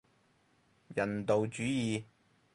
[0.95, 2.05] 人道主義